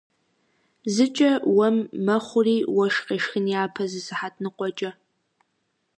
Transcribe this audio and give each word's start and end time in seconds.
Зыкӏэ 0.93 1.31
уэм 1.55 1.77
мэхъури 2.05 2.57
уэшх 2.75 3.01
къешхын 3.07 3.45
япэ 3.61 3.83
зы 3.91 3.99
сыхьэт 4.07 4.35
ныкъуэкӏэ! 4.43 4.91